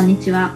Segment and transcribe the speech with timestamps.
[0.00, 0.54] こんにちは。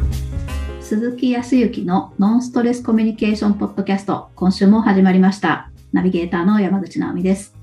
[0.81, 5.71] 鈴木康之のノンストレスコミュニケーションポッドキャスト、今週も始まりました。
[5.93, 7.55] ナビゲーターの山口直美です。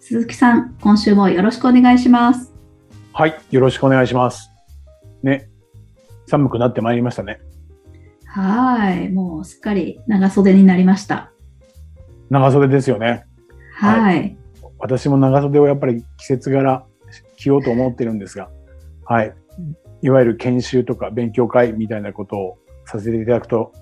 [0.00, 2.54] 鈴木さん、今週もよろしくお願いします。
[3.12, 4.50] はい、よろしくお願いします。
[5.22, 5.50] ね、
[6.26, 7.40] 寒くなってまいりましたね。
[8.24, 11.30] はい、もうすっかり長袖になりました。
[12.30, 13.26] 長袖ですよね。
[13.74, 14.34] はい。
[14.78, 16.86] 私も長袖をやっぱり季節柄
[17.36, 18.48] 着ようと思ってるんですが、
[19.04, 19.34] はい。
[20.02, 23.72] いわゆる研修とか勉強会みたいなことをさせていただくと、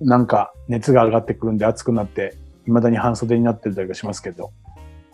[0.00, 4.52] なんか熱が上がってくるんで暑くなって、未だに半袖になってたりしますけど、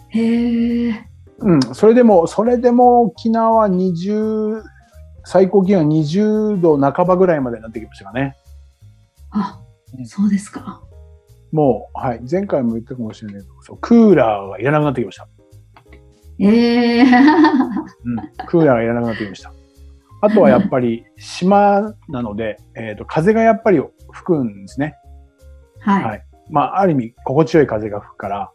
[0.08, 1.08] へえ。
[1.40, 4.62] うん、それでも、それでも沖縄は20、
[5.24, 8.36] 最高気温20度半ばぐらいまでになってきましたかね。
[9.30, 9.60] あ、
[10.04, 10.82] そうですか。
[11.52, 15.28] もう、はい、前回も言ったかもしれないけど、そうクーラーがいらなくなってきました。
[16.40, 17.02] ええ。
[17.02, 17.08] うん、
[18.46, 19.52] クーラーがいらなくなってきました。
[20.20, 23.80] あとはやっぱり島なので、えっ、と、風がやっぱり
[24.10, 24.96] 吹くんですね。
[25.80, 26.04] はい。
[26.04, 28.50] はいまあ、ある意味、心地よい風が吹くから、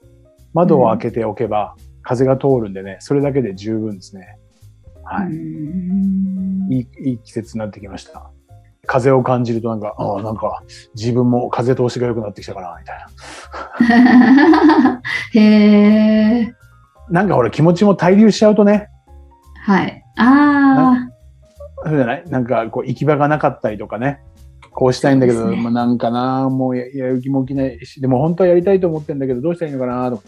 [0.54, 4.38] 窓を開けておけば、風が通るんでね、それだけで十分ですね。
[5.04, 5.28] はい。
[5.28, 8.30] んいい、いい季節になってきました。
[8.86, 10.64] 風を感じるとなんか、ああ、なんか、
[10.96, 13.06] 自分も風通しが良くなってきたかな、みたい
[14.90, 15.02] な。
[15.40, 16.54] へえ。
[17.10, 18.90] なんかほら、気持ちも滞留しちゃうとね、
[19.66, 20.04] はい。
[20.18, 21.08] あ
[21.86, 22.24] そうじゃない？
[22.30, 24.22] なんか、こう、行き場がなかったりとかね。
[24.72, 30.24] こうしたいんだけど、ねまあ、なんかな、もうややる気も起きないし、でも本当はやりたいと思ってんだけど、どうしたらいいのかなと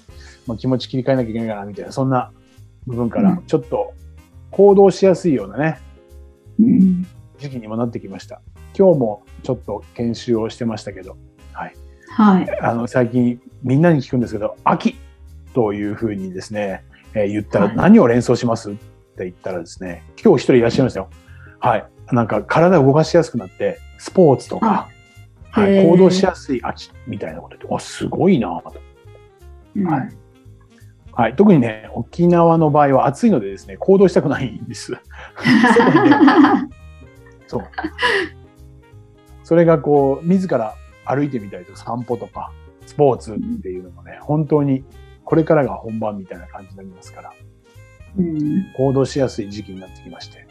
[0.46, 2.32] まあ、気持ち切り替えなきゃいけないかな、みたいな、そんな
[2.86, 3.94] 部分からうん、ちょっと
[4.52, 5.82] 行動しやすいようなね、あ。
[6.60, 7.08] うん。
[7.40, 8.42] 時期にもなってきました。
[8.78, 11.18] 今日もちょっと研修をしてましたけど、
[11.52, 11.74] はい。
[12.10, 12.60] はい。
[12.62, 14.96] あの、最近みんなに聞くんですけど、秋
[15.56, 16.84] というふうにですね、
[17.16, 18.70] えー言ったらはい何を連想します？
[18.70, 21.10] って言ったらですね、今日一人いらっしゃいましたよ。
[21.70, 21.86] はい。
[22.12, 24.90] なんか体を動かしやすくなって、スポーツとか、
[25.52, 28.80] はい、行動しやすい秋みたいなこと言って、あ、すごいなぁと。
[29.76, 30.10] うんはい
[31.18, 31.36] はい。
[31.38, 34.92] 特にね、沖縄の場合は暑いのでですね、行動したくないんです。
[37.48, 37.64] そう。
[39.44, 40.76] それがこう、自ら
[41.06, 42.52] 歩いてみたりとか散歩とか、
[42.86, 44.84] スポーツっていうのもね、本当に
[45.24, 47.34] これからが本番みたいな感じになりますから、
[48.18, 50.46] うん行動しやすい時期になってきまして。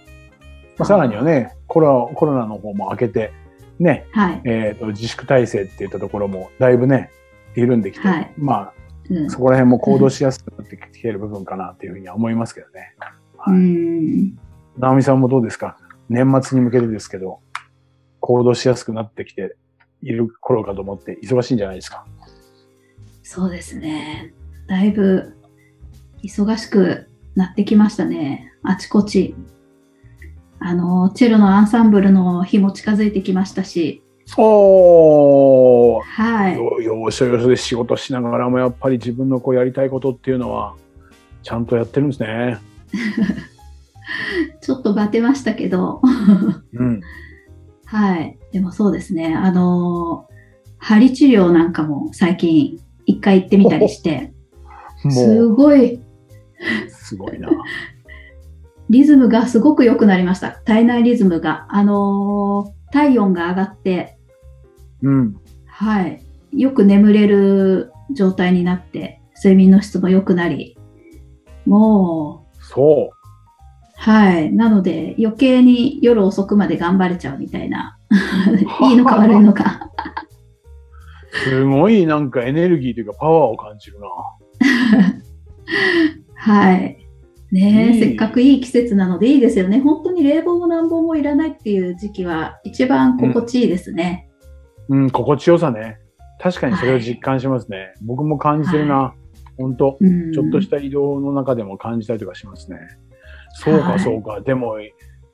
[0.79, 3.33] まあ、さらにはね、コロコロナの方も明けて、
[3.79, 4.43] ね、はい。
[4.45, 7.11] えっ、と、自粛体制っていったところもだいぶね、
[7.55, 8.73] 緩んできて、はいま
[9.11, 12.95] うんあ、そこら辺も行動しやすくなってきている部分かなっていうふうには思いますけどね。
[13.37, 14.39] はいうん
[14.77, 15.77] 直美さんもどうですか？
[16.09, 17.41] 年末に向けてですけど、
[18.19, 19.55] 行動しやすくなってきて
[20.03, 22.05] いる頃かと思って忙しいんじゃないですか？
[23.23, 24.35] そうですね。
[24.67, 25.37] だいぶ
[26.25, 28.53] 忙しくなってきましたね。
[28.65, 29.37] あちこち。
[30.67, 34.03] あの、チェロのアンサンブルの日も近づいてきましたし、
[34.39, 36.57] おーはい。
[36.57, 40.75] よ要所要所で仕事しながらもやっぱり自分のこうやりたいことっていうのは
[41.43, 42.57] ちゃんとやってるんですね。
[44.63, 46.01] ちょっとバテましたけど、
[46.73, 47.03] うん。
[47.85, 48.39] はい。
[48.51, 49.35] でもそうですね。
[49.37, 50.27] あの、
[50.79, 54.33] 針治療なんかも最近一回行ってみたりして、
[55.11, 56.01] すごい
[56.89, 57.51] すごいな。
[58.91, 60.51] リズムがすごく良くなりました。
[60.51, 61.67] 体内リズムが。
[61.69, 64.17] あのー体温が上がって、
[65.03, 65.37] うん。
[65.67, 66.25] はい。
[66.53, 70.79] よく眠れる状態になって、睡眠の質も良くなり、
[71.67, 73.11] もう、そ
[73.97, 74.53] はい。
[74.53, 77.99] なので、余計に夜遅くまで頑張れちゃうみたいな。
[78.89, 79.91] いいのか悪いのか。
[81.33, 81.37] う。
[81.37, 84.07] すごいなんかエネルギーというかパワーを感じるな。
[86.37, 87.04] はい。
[87.55, 89.79] ねえ、いいせっかくいい季節なのでいいですよね。
[89.79, 94.29] 本当に冷房も暖房もいらないっていう時期は一番心地いいですね。
[94.89, 95.99] うん、心地よさね。
[96.41, 97.95] 確かにそれを実感しますね。
[98.03, 99.15] 僕も感じてるな。
[99.57, 102.79] 本当うんちょっとした移動の中でも感じたりとかしますね。
[103.51, 104.41] そうはいか、そうか。
[104.41, 104.79] でも、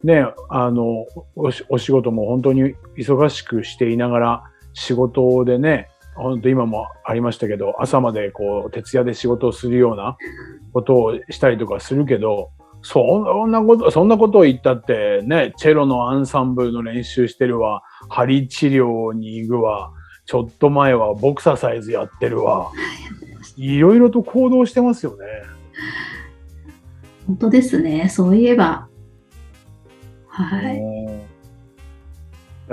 [0.04, 1.06] ね、あの、
[1.36, 4.44] おしお仕事も本当に忙しくしていながら、
[4.74, 10.16] 仕事でね、本当今もありましたけど、朝までこう、徹夜で仕事をするような
[10.72, 12.50] ことをしたりとかするけど、
[12.82, 19.92] そんなこと、そんなことを言ったって、ね、チェロのアンサンブルの練習してるわ、針治療に行くわ、
[20.24, 22.70] ちょっと前はボクササイズやってるわ。
[23.56, 25.26] いろいろと行動してますよね。
[27.26, 28.08] 本当ですね。
[28.08, 28.88] そういえば。
[30.28, 30.80] はい。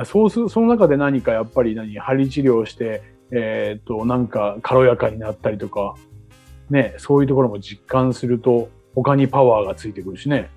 [0.05, 3.01] そうすその中で何かやっぱり何針治療して、
[3.31, 5.95] えっ、となんか軽やかになったりとか
[6.69, 10.49] ねそういうところも実感すると他にパワーがついてくるしね。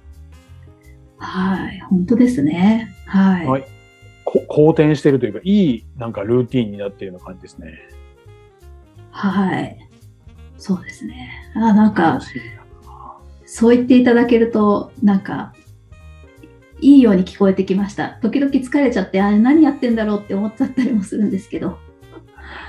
[1.19, 1.81] はい。
[1.81, 2.95] 本当ですね。
[3.07, 3.47] はい。
[3.47, 3.81] はい
[4.25, 7.79] こ好転してるというか、いいなんかルーティンになっているような感じですね。
[9.11, 9.77] はい。
[10.57, 11.31] そうですね。
[11.57, 12.21] あ、なんか
[13.45, 15.53] そう言っていただけると、なんか、
[16.81, 18.21] いいように聞こえてきました。
[18.23, 21.79] 時々疲れちゃって、あれ何やってんだろうって思っちゃったりもするんですけど。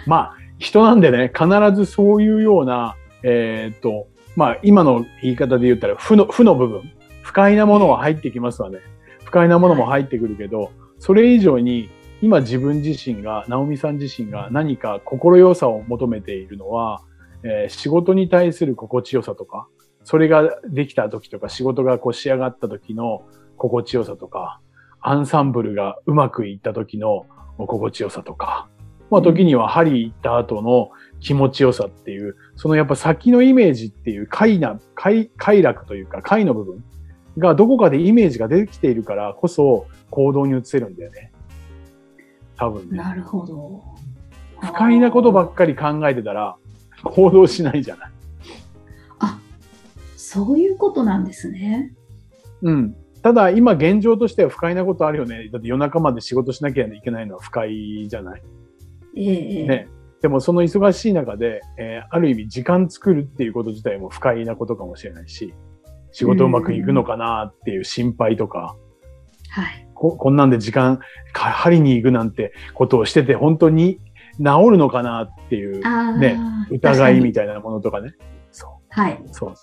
[0.06, 6.92] まあ、人なんでね、必ずそういうような、えーっと、まあ、今の言い方で言ったら、負の、負の部分、
[7.24, 8.80] 不快なものは入ってきますわね。
[9.24, 11.89] 不快なものも入ってくるけど、それ以上に、
[12.22, 17.01] 今自分自身が、直美さん自身が何か心よさを求めているのは、
[17.44, 19.68] えー仕事に対する心地よさとか、
[20.04, 23.24] それができた時とか、仕事がこう仕上がった時の
[23.57, 24.60] 心地よさとか、
[25.00, 27.25] アンサンブルがうまくいった時の
[27.57, 28.69] 心地よさとか、
[29.11, 36.83] まあ時には針行った後の気持ちよさっていう、そのやっぱ先のイメージっていう快な、快、快楽というか快の部分
[37.37, 41.31] がどこかでイメージができているからこそ行動に移せるんだよね。
[42.57, 42.97] 多分ね。
[42.97, 43.83] なるほど。
[44.61, 46.55] 不快なことばっかり考えてたら
[47.03, 48.11] 行動しないじゃない。
[50.31, 51.91] そういうことなんですね。
[52.61, 52.95] うん。
[53.21, 55.49] ただ今現状としては不快なことあるよね。
[55.51, 58.43] だって夜中まで仕事しなきゃいけないのは不快じゃない。
[59.15, 59.87] えね。
[60.21, 65.53] でもその忙しい中で、えーある意味時間作るっていうこと自体も不快なことかもしれないし、
[66.11, 68.75] 仕事うまくいくのかなっていう心配とか、
[69.49, 69.87] はい。
[69.93, 70.99] ここんなんで時間、
[71.33, 73.99] か針に行くなんてことをしてて本当に
[74.37, 75.79] 治るのかなっていう
[76.19, 76.37] ね
[76.71, 78.13] 疑いみたたいなものとかね。
[78.51, 78.71] そう。
[78.89, 79.21] はい。
[79.31, 79.53] そう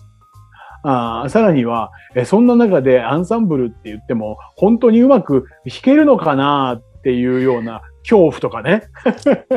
[0.85, 8.83] あーさらには、えそんな中でアンサンブルって言っても、本当にうまく弾けるのかなっていうような恐怖とかね。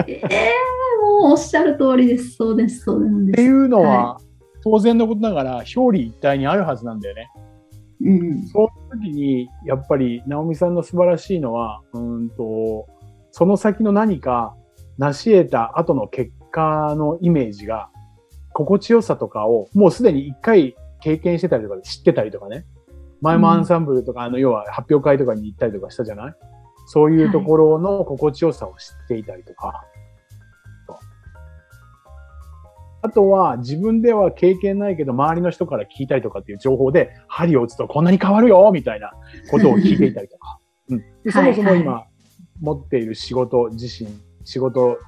[0.07, 0.51] ええ
[1.01, 2.35] もうおっしゃる通りです。
[2.35, 2.81] そうです。
[2.81, 3.35] そうなんです。
[3.35, 4.17] っていうのは、は
[4.63, 7.29] 当然のことながら表裏一体にあるはずなんだよね。
[8.03, 8.43] うん。
[8.47, 12.87] そういう時に、やっぱり、直美さんの素晴らしいのは、うーんと、
[13.31, 14.55] その先の何か
[14.97, 17.89] 成し得た後の結果のイメージが、
[18.53, 22.65] 心地よさとかを、もうすでに一回経験してたりとか知ってたりとかね。
[23.21, 26.35] 前もアンサンブルとか、あの、要は発表会とかに行ったりとかしたじゃない？
[26.87, 29.85] そういうところの心地よさを知っていたりとか。
[30.87, 30.97] そう
[33.03, 39.13] あとは自分では経験ないけど周りの人から聞いたりとかっていう情報で針を打つとこんなに変わるよみたいな
[39.49, 40.59] ことを聞いていたりとか。
[40.89, 42.05] うん、でそもそもはい今
[42.61, 44.09] 持っている仕事自身、
[44.45, 44.99] 仕事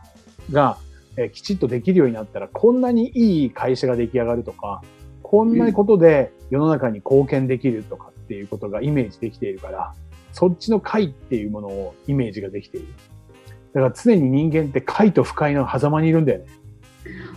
[0.51, 0.77] が、
[1.17, 4.81] えーきちっとできるようになったらこんなにいい会社が出来上がるとか、
[5.21, 9.93] こんなことで世の中に貢献できるとかっていうことがイメージできているから、
[10.33, 12.87] そっちの快っていうものをイメージができている。
[13.73, 16.45] だから常に人間って快と不快の狭間にいるんだよね。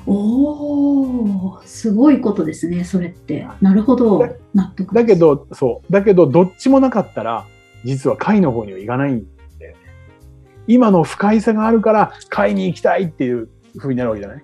[0.06, 3.46] おお、すごいことですね、それって。
[3.60, 4.30] なるほどだ。
[4.54, 5.92] 納得だけ、ど、そう。
[5.92, 7.46] だけど、どっちもなかったら、
[7.84, 9.26] 実は快の方にはいかないん
[9.58, 9.78] だよね。
[10.66, 13.48] 今の不快さがあるから、快に行きたいっていう
[13.78, 14.42] 風になるわけじゃない？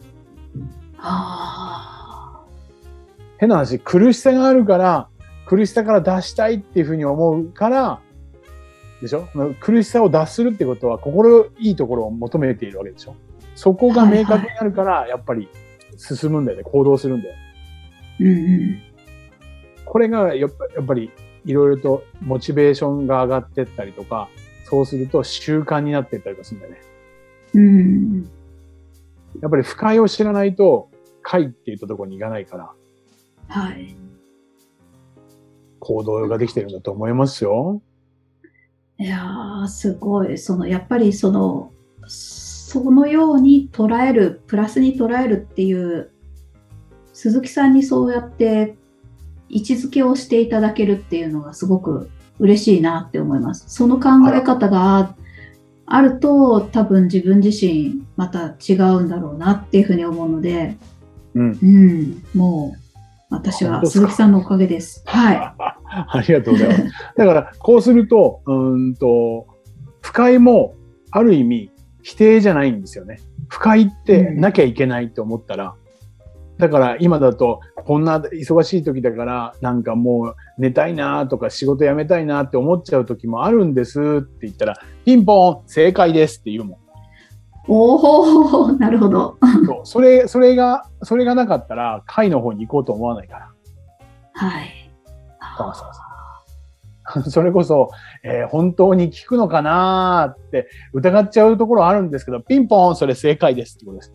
[0.99, 2.45] あ
[3.39, 5.09] 変な話、苦しさがあるから、
[5.47, 8.01] 苦しさから脱したいっていう風に思うから、
[9.03, 9.29] でしょ？
[9.61, 13.17] 苦しさを脱するってことは、心いいところを求めているわけでしょ？
[13.55, 15.49] そこが明確になるから、やっぱり
[15.97, 16.65] 進むんだよね。
[16.65, 17.35] 行動するんだよ。
[18.21, 18.37] ーうんう
[18.75, 18.83] ん。
[19.85, 21.11] これがやっぱやっぱり
[21.45, 24.29] いろいろとモチベーションが上がってったりとか、
[24.65, 26.81] そうすると習慣になってったりとかするんだよね。
[27.55, 28.23] うん。
[29.43, 30.91] やっぱり不快を知らないと、
[31.23, 32.71] 快って言ったところに行かないから、
[33.49, 33.97] はい。
[35.81, 37.83] 行動ができてるんだと思いますよ。
[39.03, 40.39] いやー、すごい。
[40.39, 41.73] その、やっぱりその、
[42.07, 46.13] そのように捉える、プラスに捉えるっていう、
[47.13, 48.77] 鈴木さんにそうやって
[49.49, 53.65] 位置づけをしていただけるっていうのがすごく嬉しいなって思います。
[53.67, 55.17] その考え方が
[55.85, 60.77] あると、多分自分自身また違うんだろうなっていうふうに思うので、
[61.35, 61.59] うん。
[61.61, 65.03] うん、もう私は鈴木さんのおかげです。
[65.07, 65.82] はい。
[66.09, 66.85] ありがとうございます。
[67.17, 69.47] だから、こうすると、うーんと、
[70.01, 70.75] 不快も、
[71.11, 71.71] ある意味、
[72.03, 73.21] 否定じゃないんですよね。
[73.49, 75.75] 不快ってなきゃいけないと思ったら、
[76.59, 86.79] だから今だと、こんな忙しい時だから、なんかもう寝たいなとか仕事辞めたいなって思っちゃう時もあるんですって言ったら、ピンポン正解ですって言うもん。
[87.69, 89.37] おおなるほど。
[89.67, 93.51] そうそれ、それが、それがなかったら、会の方に行こうと思わないから。
[94.35, 94.82] はい。
[95.57, 95.89] そうそう
[97.31, 97.91] それこそ、
[98.23, 104.13] えー本当に聞くのかなーって疑っちゃうところあるんですけど、ピンポンそれ正解ですってことです。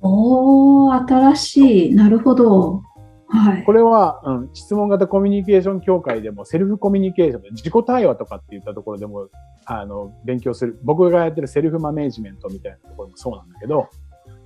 [0.00, 1.94] おお新しい。
[1.94, 2.82] なるほど。
[3.28, 3.64] はい。
[3.64, 9.28] これは、うん、質問型コミュニケーション協会でもセルフコミュニケーション、自己対話とかって言ったところでも、
[9.64, 10.78] あの、勉強する。
[10.84, 13.88] 僕がやってるセルフマネージメントみたいなところもそうなんだけど、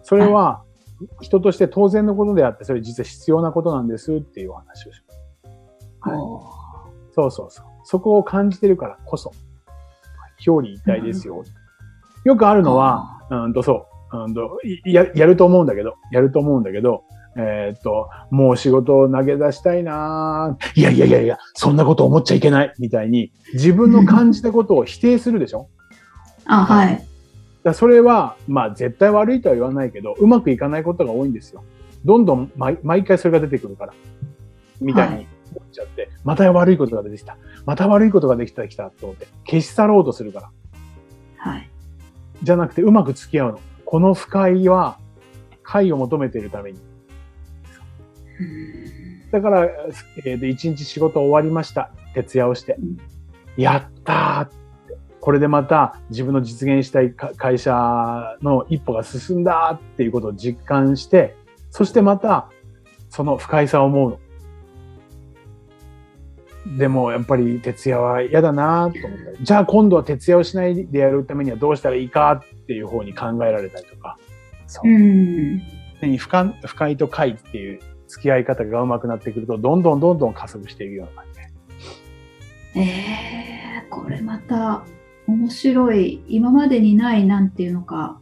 [0.02, 0.62] それは
[1.20, 5.09] 人として当然のことであって、それ実は必要なことなんですっていうお話をします。
[6.00, 6.16] はい
[7.14, 7.66] そうそうそう。
[7.84, 9.32] そこを感じてるからこそ、
[10.46, 11.42] 表裏一体ですよ。
[12.24, 17.02] よくあるのは、うんとそう、うんといや、やると思うんだけど、やると思うんだけど、
[17.36, 25.68] えーっと、もう仕事を投げ出したいなぁいやいやいやいや、そんなこと思っちゃいけないみたいに、自分の感じたことを否定するでしょ？
[26.46, 27.04] あ、はい。
[27.62, 31.62] だそれは、まあ絶対悪いとは言わないけど、うまくいかないことが多いんですよ。
[32.04, 33.92] どんどん毎毎回それが出てくるから。
[34.80, 37.36] みたいに思っちゃって、また悪いことが出てきた。
[37.66, 40.50] また悪いことができたきたと思って、消し去ろうとするから。
[41.38, 41.70] はい。
[42.42, 43.60] じゃなくてうまく付き合うの。
[43.84, 44.98] この不快は、
[45.62, 46.78] 快を求めているために。
[48.40, 49.64] うんだから、
[50.24, 51.90] えーで、一日仕事終わりました。
[52.14, 52.96] 徹夜をしてうん。
[53.56, 54.60] やったー。
[55.20, 61.36] これでまた自分の実現したいか会社の一歩が進んだっていうことを実感して、
[61.70, 62.48] そしてまた
[63.10, 64.18] その不快さを思うの。
[66.66, 74.18] でもやっぱり徹夜は嫌だなと思ったり、じゃあ今度は徹夜をしないでやるためにはどうしたらいいかっていう方に考えられたりとか。
[74.66, 74.92] そうう。
[74.92, 75.62] ん。
[76.18, 82.80] 不快不快と快っていう付き合い方が上手くなってくると、どんどんどんどん加速していくような感じで。
[82.80, 82.82] え
[83.84, 84.84] えこれまた
[85.26, 88.20] 面白い、今までにない、なんていうのか、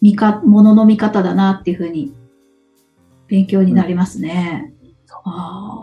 [0.00, 2.14] 見か、ものの見方だなっていうふうに
[3.26, 4.70] 勉強になりますね。
[4.70, 4.73] ああ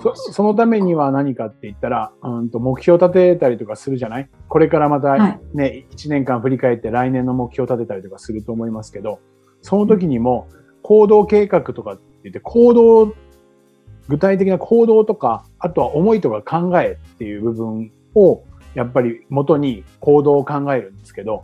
[0.04, 4.30] そそのためには何かって言ったら、うんと目標立てたりとかするじゃない？
[4.48, 9.20] これからまたはいね、1年間振り返って来年の目標立てたりとかすると思いますけど、
[9.62, 10.48] その時にも
[10.84, 13.16] 行動計画とかって言って行動、
[14.08, 18.44] 具体的な行動とか、あとは思いとか考えっていう部分を
[18.76, 21.42] やっぱり元に行動を考えるんですけど、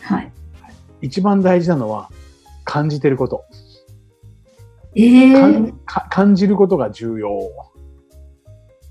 [0.00, 0.32] はい。
[1.02, 2.10] 一番大事なのは
[2.64, 3.44] 感じてること。
[4.96, 5.74] ええ
[6.10, 7.38] 感じることが重要。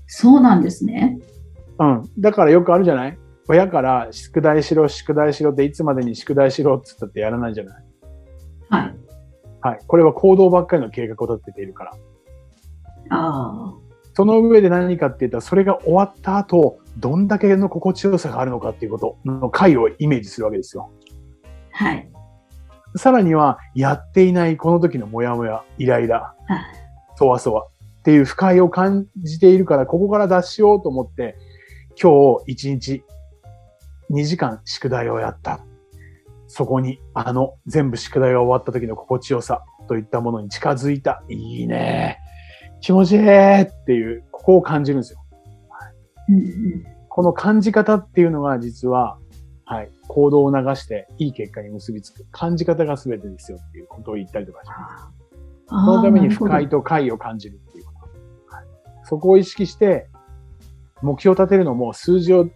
[0.06, 1.18] そうなんですね。
[1.78, 2.10] うん。
[2.18, 3.18] だからよくあるじゃない？
[3.48, 7.84] 親から宿題しろ、宿題しろっていつまでに宿題しろって言ったってやらないじゃない？
[8.70, 8.94] はい。
[9.60, 9.78] はい。
[9.86, 11.92] これは行動ばっかりの計画を立てているから。
[13.10, 13.74] あ
[14.14, 20.90] その上で何かって言ったら、それが終わった後、どんだけの心地よさがあるのかっていうことの回をイメージするわけですよ。
[21.72, 21.84] あ。
[21.84, 22.10] はい。
[22.96, 26.66] さらには、やっていないこの時のモヤモヤ、イライラ、あ
[27.16, 27.66] そわそわ
[28.00, 31.36] っていう不快を感じているから、ここから脱しようと思って、
[32.00, 33.04] 今日一日
[34.10, 35.60] 2時間宿題をやった。
[36.46, 41.22] そこにあの全部宿題が終わった時の心地よさといったものに近づいた。
[41.28, 42.18] いいね。
[42.80, 45.18] 気持ちいいっていう、ここを感じるんですよ。
[47.08, 49.18] この感じ方っていうのが実は、
[49.68, 52.24] はい、行動を流していい結果に結びつく。
[52.30, 55.06] 感じ方が全てですよっていうことを言ったりとかします。
[55.68, 57.92] そのために不快と快を感じるっていうこ
[58.48, 58.54] と。
[58.54, 58.64] はい、
[59.02, 60.08] そこを意識して、
[61.02, 62.48] 目標を立てるのも、数字を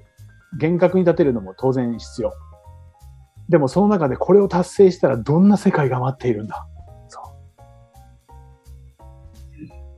[0.59, 2.33] 厳格に立てるのも当然必要。
[3.49, 6.69] でもその中でこれを達成したらどんな世界が待っているんだ。
[7.09, 7.25] そう。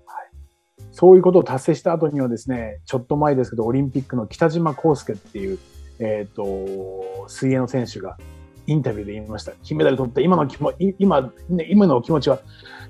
[0.07, 0.31] はい、
[0.91, 5.59] そういうことを達成した後にはですね、ちょっと前ですけど、オリンピックの北島康介っていう、
[6.03, 8.17] えっ、と、水泳の選手が
[8.67, 9.53] インタビューで言いました。
[9.63, 12.41] 金メダル取って今の気も、い今、ね、今の気持ちは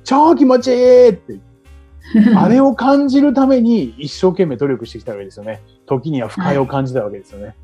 [0.02, 1.38] 超気持ちいいって
[2.36, 5.60] あれを感じるために一生懸命努力してきたわけですよね。
[5.86, 7.54] 時には不快を感じたわけですよね。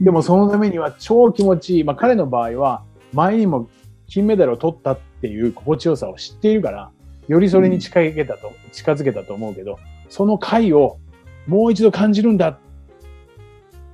[0.00, 1.84] でもそのためには超気持ちいい。
[1.84, 2.82] まあ彼の場合は
[3.12, 3.68] 前にも
[4.08, 6.90] 金メダルを取ったっていう心地よさを知っているから、
[7.28, 10.98] よりそれに近づけたと、近づけたと思うけど、その快を
[11.46, 12.58] もう一度感じるんだ。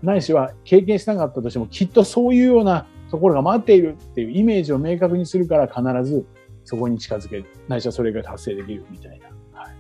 [0.03, 6.27] ないしは経験しなかったとしてもきっとそういうようなところが待っているっていうイメージを明確にするから必ず
[6.65, 7.45] そこに近づける。
[7.69, 9.27] ないしはそれが達成できるみたいな。
[9.61, 9.75] はい。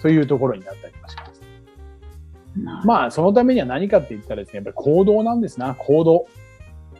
[0.00, 1.42] そういうところになったりもします。
[2.86, 6.26] まあ、そのためには何かって言ったらですね、やっぱり行動なんですな、行動。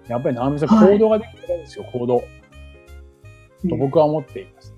[0.08, 2.24] やっぱり直美さん、はい行動ができたらですよ、行動。
[3.68, 4.74] と僕は思っています。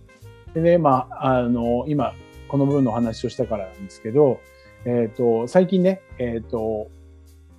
[0.55, 2.13] でね、まあ、あの、今、
[2.49, 4.41] この部分のお話をしたからなんですけど、
[4.87, 6.89] えっ、と、最近ね、えっ、と、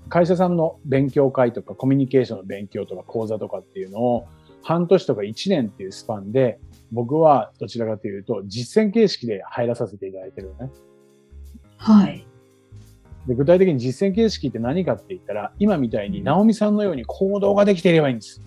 [0.07, 4.27] 会社さんの勉強会とかコミュニケーションの勉強とか講座とかっていうのを
[4.63, 6.59] 半年とか1年っていうスパンで
[6.93, 10.71] 僕はどちらかというと実践形式で入らさせていただいてるのね。
[11.75, 12.25] はい。
[13.27, 18.41] で具体的に実践形式って何かって言ったら今みたいに直美さんのように行動ができていればいいんです。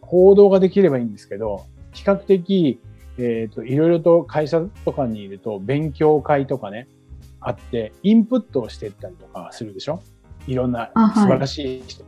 [0.00, 2.80] 行動ができればいいんですけど比較的
[3.18, 6.88] えっ、と、いろいろと会社とかにいると、勉強会とかね、
[7.44, 10.00] あって、インプットをしていったりとかするでしょ？
[10.46, 12.04] いろんな素晴らしい人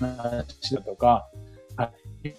[0.00, 1.28] 話だとか、
[1.76, 1.90] あ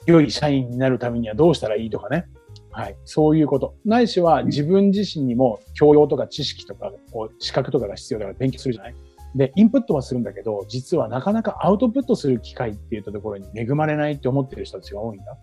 [0.06, 2.26] 良い社員になるためにはどうしたらいいとかね。
[2.72, 2.96] はい。
[3.06, 3.76] そういうこと。
[3.86, 8.96] ないしは自分自身にも教養とか知識とか、こう資格とかが必要だから勉強するじゃない？
[9.36, 15.38] で、インプットはするんだけど、実はなかなかアウトプットする機会っていったところに恵まれないって思ってる人たちが多いんだ。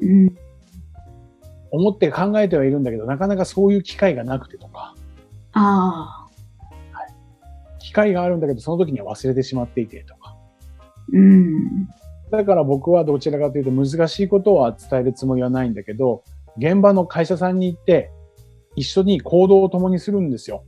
[0.00, 0.36] うん。
[1.72, 4.94] 思って考えてはいるんだけど、なかなかそういう機会がなくてとか、
[5.52, 6.30] ああ。
[7.78, 10.36] 機会があるんだけど、その時には忘れてしまっていてとか。
[11.12, 11.88] うん。
[12.30, 16.22] だから僕はどちらかというと難しいことは伝えるつもりはないんだけど、
[16.56, 18.12] 現場の会社さんに行って、
[18.76, 20.64] 一緒に行動を共にするんですよ。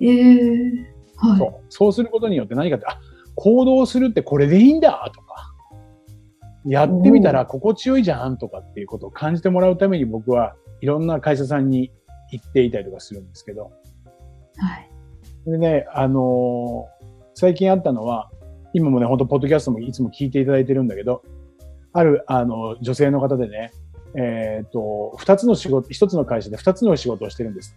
[0.00, 1.38] ええはい。
[1.38, 1.64] そう。
[1.70, 3.00] そうすることによって何かって、あ、
[3.36, 5.54] 行動するってこれでいいんだとか、
[6.66, 11.90] やってみたら心地よいじゃんとかっていうことを感じてもらうために僕はいろんな会社さんに
[12.32, 13.70] 行っていたりとかするんですけど、
[14.56, 14.90] はい。
[15.46, 18.30] でね、あのー最近あったのは、
[18.74, 21.22] 今もね、本当ポッドキャストもいつも聞いていただいてるんだけど、
[21.92, 23.72] ある、あの、女性の方でね、
[24.14, 27.76] えっ、と、二つの仕事、一つの会社で二つの仕事をしてるんです。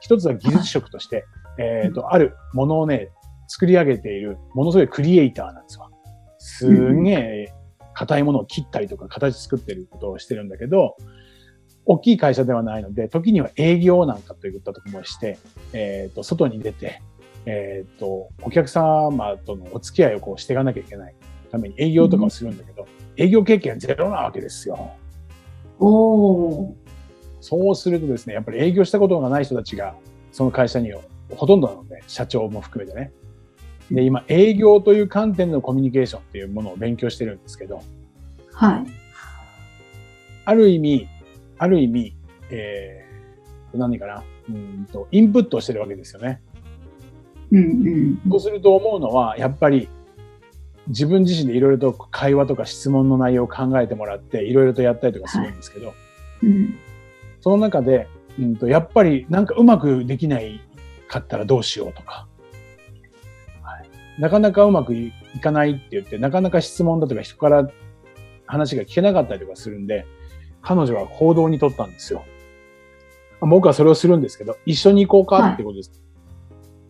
[0.00, 1.24] 一つは技術職として、
[1.58, 3.10] えっ、と、あるものをね、
[3.48, 5.88] 作り上げている、ものすごいクリエイターなんですわ。
[6.38, 7.54] すんげえ、
[7.94, 10.96] 硬いものを切ったりとか、形作ってることをしてるんだけど、
[11.86, 15.38] 大きい会社ではないので、時には営業なんかといったところもして、
[15.72, 17.00] えっ、と、外に出て、
[17.46, 21.14] えっ、と、お客様とのお付き合いをこうしていかなきゃいけない
[21.50, 24.90] ために営業とかをするんだけど、営業経験ゼロなわけですよ。
[25.78, 26.74] おー。
[27.40, 29.94] そうするとですね、やっぱり営業したことがない人たちが、
[30.32, 31.00] その会社には
[31.36, 33.12] ほとんどなので、社長も含めてね。
[33.90, 37.82] で、今、営業という観点のコミュニケーションっていうものを勉強してるんですけど、
[38.52, 38.84] はい。
[40.44, 41.08] ある意味、
[41.58, 42.16] ある意味、
[42.50, 46.40] えー、何かな、うんと、インプットをしてるわけですよね。
[47.52, 48.30] うんうん。
[48.30, 49.88] そうすると思うのは、やっぱり
[50.88, 55.94] 自分自身でいろいろと会話とか質問の内容を考えてもらって、いろいろとやったりとかするんですけど、
[56.42, 56.74] うん。
[57.40, 60.60] その中で、うんと、やっぱりなんかうまくできない
[61.08, 62.26] かったらどうしようとか、
[63.62, 67.70] はい、なかなかうまくいかないって言って、なかなか質問だとか人から
[68.46, 70.06] 話が聞けなかったりとかするんで、
[70.66, 72.24] 彼女は行動に取ったんですよ。
[73.40, 75.92] 僕はそれをするんですけど、一緒に行こうかってことです。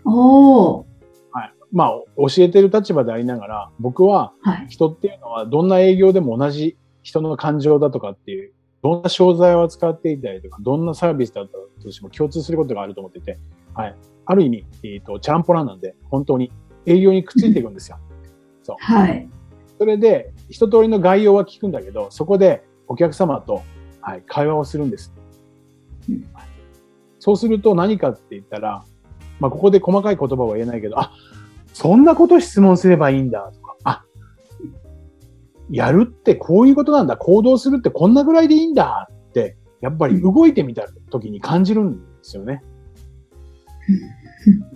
[0.06, 0.84] おー。
[1.30, 1.54] はい。
[1.72, 4.66] まあ、教えてる立場でありながら、僕ははい。
[4.70, 13.38] 人っていうのはどんな営業でも同じ人の感情だとかっていう、どんな商材を扱っていたりとか、どんなサービスだったとしても共通することがあると思ってて、
[13.74, 13.96] はい。
[14.24, 16.50] ある意味、えっ、と、チャランポランなんで、本当に
[16.86, 17.98] 営業にくっついていくんですよ。
[18.78, 19.28] はい。
[19.78, 23.62] それで、一通りの概要は聞くんだけど、そこでお客様と、
[24.00, 25.12] はい、会話をするんです。
[26.08, 26.24] うん
[27.26, 28.84] そうすると何かって言ったら、
[29.40, 31.12] まあ、ここで細かい言葉は言えないけど、あ、
[31.72, 34.04] そんなこと質問すればいいんだとか、あ、
[35.68, 42.62] やるってこういうことなんだ、行動するってこんなぐらいでいいんだって、やっぱり動いてみた時に感じるんですよね。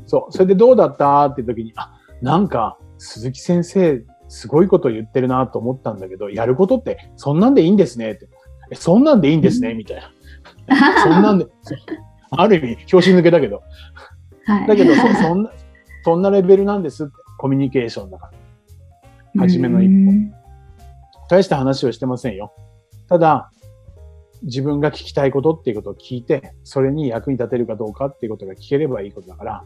[0.07, 0.33] そう。
[0.33, 8.29] それでどうだったって時に、あ、なんか、鈴木先生、すごいこと言ってるなと思ったんだけど、やることって、そんなんでいいんですねって。
[8.71, 9.75] えそんなんでいいんですね？
[9.75, 10.11] みたいな。
[11.03, 11.47] そんなんで、
[12.31, 13.63] ある意味、拍子抜けだけど。
[14.47, 14.67] はい。
[14.69, 15.53] だけど、そそんな、
[16.05, 17.13] そんなレベルなんですって。
[17.41, 18.31] コミュニケーションだか
[19.35, 19.43] ら。
[19.43, 20.35] 初めの一歩うん
[21.31, 22.53] 大した話をしてませんよ。
[23.09, 23.51] ただ、
[24.43, 29.65] 自分が聞きたいことっていうことを聞いて、それに役に立てるかどうかっていうことが聞ければいいことだから、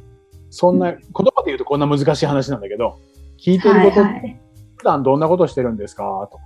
[0.51, 2.99] そんな、言葉で言うとこんな難しい話なんだけど、
[3.39, 4.44] 聞いてることって。
[4.85, 6.29] 普段どんなことしてるんですか？
[6.31, 6.45] とか、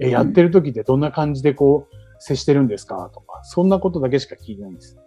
[0.00, 3.08] え、やってる時ってどんな感じでこう、接してるんですか？
[3.14, 4.98] とか、そんなことだけしか聞いてないんです。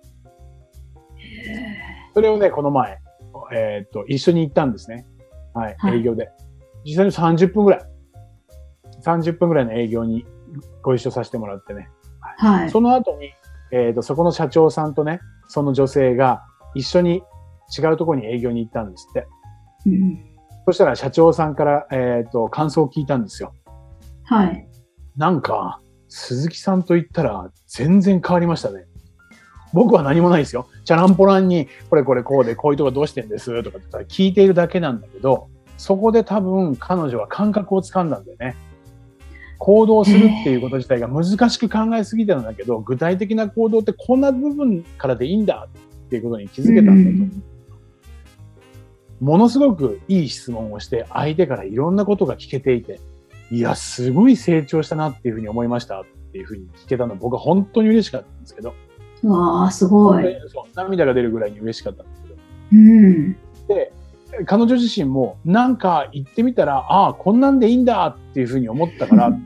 [2.13, 2.99] それをね、この前、
[3.53, 5.05] えーっと、一緒に行ったんですね。
[5.53, 6.29] はい、はい営業で。
[6.85, 7.81] 実際に30分ぐらい。
[9.03, 10.25] 30分ぐらいの営業に
[10.81, 11.89] ご一緒させてもらってね。
[12.37, 12.69] はい。
[12.69, 13.31] その後に、
[13.73, 17.21] えーっと、そこの社長さんとね、その女性が一緒に
[17.77, 19.27] 違うところに営業に行ったんですって。
[19.87, 20.34] うん
[20.65, 23.53] そしたら社長さんから、えーっと、感想を聞いたんですよ。
[24.23, 24.67] はい。
[25.15, 28.85] なんか、鈴木さんと言ったら全然変わりましたね。
[29.73, 30.67] 僕は何もないですよ。
[30.85, 38.55] チャランポランに、これこれこうで、こういうとこどうしてんですとかって言ったら聞いているだけなんだけど、そこで多分彼女は感覚をつかんだんだよね。
[39.57, 45.67] 行動するっていうこと自体が難しく考えすぎてるんだけど、具体的な行動ってこんな部分からでいいんだ
[46.05, 47.54] っていうことに気づけたんだと。
[49.21, 52.99] ものすごくいい質問をして、相手からいろんなことが聞けていて、
[53.51, 58.73] いや、すごい成長したなっていうふうに思いましたっていうふうに聞けたの僕は本当に嬉しかったんですけど。
[59.23, 60.23] わあ、すごい。
[60.47, 62.35] そう涙が出るぐらいに嬉しかったんですけど。
[62.73, 63.33] うん。
[63.67, 63.93] で、
[64.45, 69.39] 彼女自身もなんか行ってみたら、ああ、こんなんでいいんだっていうふうに思ったからっ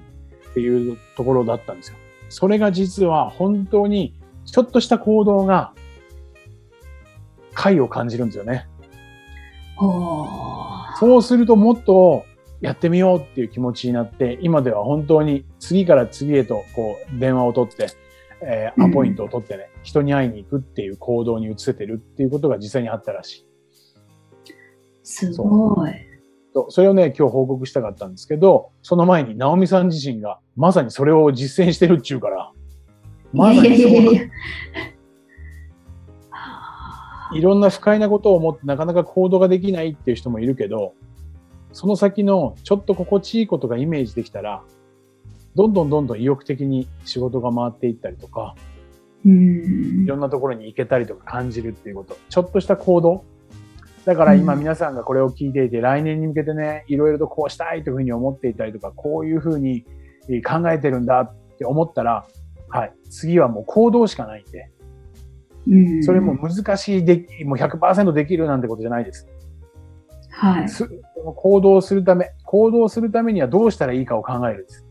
[0.54, 1.98] ていうところだったんですよ。
[2.30, 5.74] それが実は本当にちょっとした行動が
[7.54, 8.68] 快を感じるんですよね。
[9.80, 12.26] そうするともっと
[12.62, 17.88] やってみようっていう気持ちになって、今では本当に次から次へとこう電話を取って、
[18.42, 23.46] えー、アポイントを取ってね、うん、人に会いに行くっていう行動に移せてるっていうことが実際にあったらしい。
[25.04, 25.92] すごい。
[26.54, 32.52] そそれをね、今日報告したかったんですけど、その前に、直美さん自身がまさにそれを実践してるっちゅうから、
[33.32, 33.92] まさにそう
[37.34, 40.94] いろんな不快なことを思ってなかなか行動ができないっていう人もいるけど、
[41.74, 44.64] その先のちょっと心地いいことがイメージできたら、
[45.56, 48.56] どんどんどんどん意欲的に仕事が回っていったりとか、
[49.26, 53.24] いろんなところに行けたりとか感じるっていうこと、ちょっとした行動。
[54.06, 59.84] だから今皆さんがこれを聞いていて、来年に向けてね、いろいろとこうしたいというふうに思っていたりとか、こういうふうに
[60.44, 62.26] 考えてるんだって思ったら、
[62.70, 64.72] はい、次はもう行動しかないんで、
[66.02, 69.28] それも難しいで、もう100%できるなんてことじゃないです。
[70.32, 70.68] はい。
[71.36, 74.86] 行動するため、行動するためにはどうしたらいいかを考えるんです。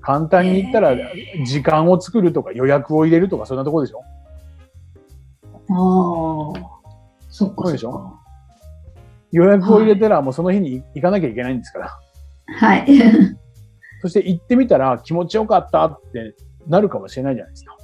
[0.00, 0.96] 簡単に言ったら、
[1.44, 4.02] 時間を作るとか予約を入れるとか、そんなところでしょ？
[5.70, 6.62] ああ、
[7.28, 8.14] そっかそうでしょ？
[9.30, 11.98] 予約を入れたら、もうその日に行かなきゃいけないんですから。
[12.56, 12.86] はい。
[14.00, 16.34] そして行ってみたら気持ちよかったって
[16.66, 17.76] なるかもしれないじゃないですか。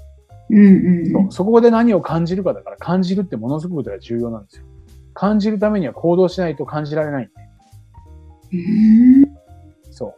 [0.51, 4.67] うんうん、そこで何を感じるかだから感じるってものすごく重要なんですよ。
[5.15, 7.33] 感じるためには行動しないと感じられないんで。
[9.91, 10.15] そ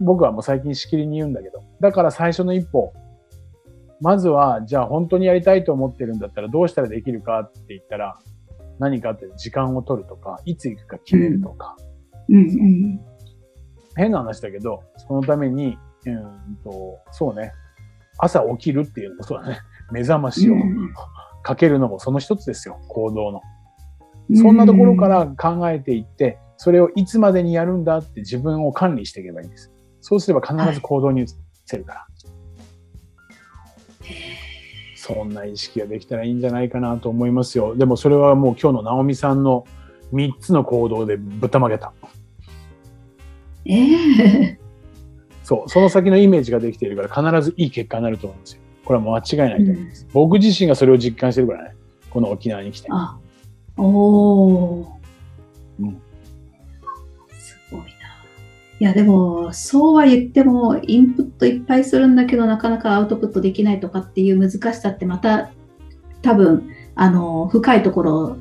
[0.00, 0.04] う。
[0.04, 1.62] 僕はもう最近しきりに言うんだけど。
[1.80, 2.92] だから最初の一歩。
[4.00, 8.18] まずは、じゃあ本当にやりたいと思ってるんだったらどうしたらできるかって言ったら、
[8.78, 11.76] 何かって時間を取るとか、いつ行くか決めるとか。
[12.28, 13.00] うんうん、
[13.96, 15.76] 変な話だけど、そのために、
[16.06, 17.52] うんと、そうね。
[18.18, 19.60] 朝起きるっていうのもそうだね。
[19.90, 20.54] 目覚ましを
[21.42, 22.78] かけるのもその一つですよ。
[22.88, 23.40] 行動の。
[24.34, 29.72] そんなところから考えていって、それをいつまでにやるんだって自分を管理していけばいいんです。
[30.00, 31.26] そうすれば必ず行動に移
[31.64, 32.00] せるから。
[32.00, 32.06] は
[34.02, 34.14] い、
[34.96, 37.74] そんな意識ができたらいいんじゃないかなと思いますよ。
[37.76, 39.64] でもそれはもう今日の直美さんの
[40.12, 41.92] 3つの行動でぶったまげた。
[43.64, 44.67] ええー、
[45.48, 48.60] そう、その先のイメージができているから必ずいい結果になると思うんですよ。
[48.84, 50.04] これは間違いないと思います。
[50.04, 51.74] うん、僕自身がそれを実感してるからね。
[52.10, 52.88] この沖縄に来て。
[52.90, 53.16] あ、
[53.78, 54.86] おー。
[55.80, 56.02] うん。
[57.38, 57.86] すごいな。
[57.86, 65.48] いや、でも、そうは言っても、インプットいっぱいするんだけど、なかなかアウトプットできないとかっていう難しさってまた、
[66.20, 68.36] 多分、あの、深いところ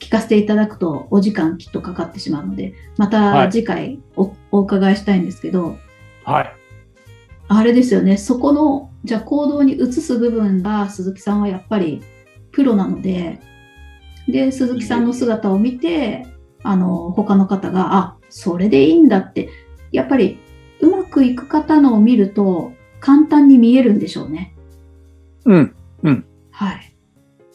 [0.00, 5.78] 聞かせていただくとお時間きっとかかってしまうので、また次回おはい、お伺いしたいんですけど、
[6.24, 6.56] はい。
[7.48, 12.02] あれですよね、そこの、じゃあ行動に移す部分が鈴木さんはやっぱり
[12.52, 13.40] プロなので、
[14.28, 16.26] で、鈴木さんの姿を見て、
[16.62, 19.48] あの、他の方が、あ、それでいいんだって、
[19.90, 20.38] やっぱり
[20.80, 24.54] うまくいく方のを見ると簡単に見えるんでしょうね。
[25.44, 26.24] うん、うん。
[26.50, 26.96] はい。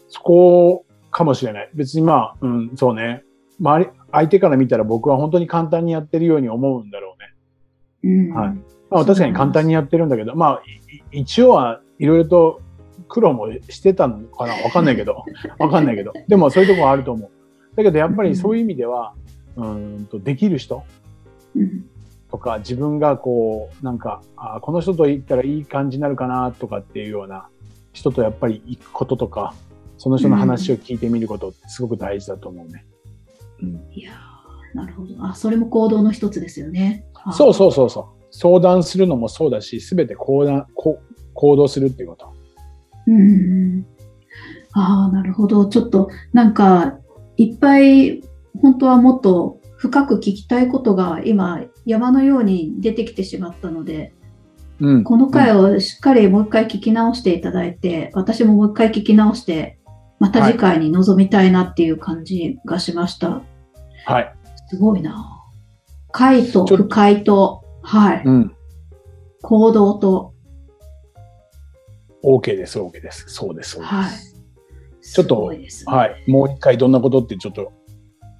[0.10, 1.70] そこかもしれない。
[1.74, 3.24] 別にまあ、うん、そうね。
[3.60, 7.17] 周り、相手から見たら僕は本当に簡単にやってるように思うんだろうね。
[8.04, 8.34] うん。
[8.34, 8.58] はい。
[8.90, 10.62] まあ確かに簡単にやってるんだけど、まあ、
[11.12, 12.62] 一応はいろいろと
[13.08, 14.54] 苦労もしてたのかな？
[14.64, 15.24] わかんないけど、
[15.60, 16.14] わかんないけど。
[16.28, 17.30] でもそういうところあると思う。
[17.76, 19.14] だけどやっぱりそういう意味では、
[19.56, 20.84] うんとできる人
[22.30, 27.48] とか自分がこう、なんか、あこの人と行ったらいい感じになるかなとかっていうような
[27.94, 29.54] 人とやっぱり行くこととか、
[29.98, 32.86] その人の話を聞いてみることってすごく大事だと思うね。
[33.62, 34.12] うん、いや
[34.78, 35.16] なるほど。
[35.26, 37.04] あ、それも行動の一つですよね。
[37.32, 38.06] そうそうそうそう。
[38.30, 40.66] 相談するのもそうだし、すべて行動
[41.34, 42.34] 行動するっていうこと。
[43.08, 43.86] うん。
[44.74, 45.66] ああ、なるほど。
[45.66, 47.00] ちょっと、なんか、
[47.38, 48.22] いっぱい、
[48.62, 54.14] 本当はもっと深く聞きたいことが今、山のように出てきてしまったので、
[54.80, 59.80] うん、この回をしっかりもう一回聞き直していただいて、私ももう一回聞き直して、
[60.20, 63.42] また次回に臨みたいなっていう感じがしました。
[64.06, 64.37] はい。
[64.70, 65.44] すごいな。
[66.12, 68.56] 快と不快と、はい、うん。
[69.42, 70.34] 行動と。
[72.24, 73.26] OK です、OK です。
[73.30, 73.94] そうです、そうです。
[73.94, 74.12] はい。
[75.02, 75.52] ちょっと、
[75.86, 76.24] はい。
[76.28, 77.72] もう一回どんなことってちょっと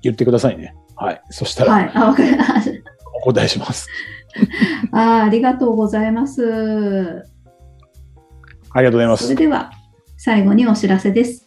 [0.02, 0.76] 言ってくださいね。
[0.96, 1.22] はい。
[1.30, 1.74] そしたら。
[1.74, 1.92] はい。
[1.94, 2.92] あ、わかりました。
[3.16, 3.88] お答えします。
[4.92, 7.24] あーありがとうございます。
[8.72, 9.24] ありがとうございます。
[9.24, 9.72] それでは
[10.18, 11.47] 最後にお知らせです。